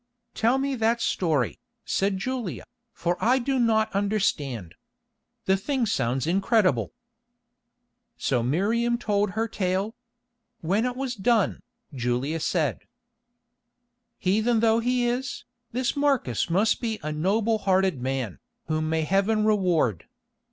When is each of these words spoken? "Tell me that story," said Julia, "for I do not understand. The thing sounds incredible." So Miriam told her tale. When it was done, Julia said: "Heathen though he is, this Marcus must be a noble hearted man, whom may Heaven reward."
"Tell 0.33 0.57
me 0.57 0.73
that 0.73 0.99
story," 0.99 1.59
said 1.85 2.17
Julia, 2.17 2.63
"for 2.91 3.23
I 3.23 3.37
do 3.37 3.59
not 3.59 3.93
understand. 3.93 4.73
The 5.45 5.55
thing 5.55 5.85
sounds 5.85 6.25
incredible." 6.25 6.91
So 8.17 8.41
Miriam 8.41 8.97
told 8.97 9.29
her 9.37 9.47
tale. 9.47 9.93
When 10.61 10.85
it 10.87 10.95
was 10.95 11.13
done, 11.13 11.61
Julia 11.93 12.39
said: 12.39 12.79
"Heathen 14.17 14.59
though 14.61 14.79
he 14.79 15.05
is, 15.05 15.45
this 15.71 15.95
Marcus 15.95 16.49
must 16.49 16.81
be 16.81 16.99
a 17.03 17.11
noble 17.11 17.59
hearted 17.59 18.01
man, 18.01 18.39
whom 18.65 18.89
may 18.89 19.03
Heaven 19.03 19.45
reward." 19.45 20.07